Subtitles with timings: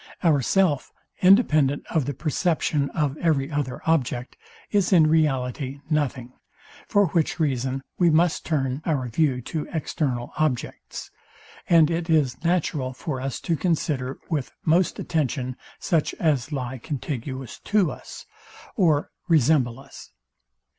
[0.23, 4.35] Ourself, independent of the perception of every other object,
[4.71, 6.33] is in reality nothing:
[6.87, 11.11] For which reason we must turn our view to external objects;
[11.69, 17.59] and it is natural for us to consider with most attention such as lie contiguous
[17.65, 18.25] to us,
[18.75, 20.09] or resemble us.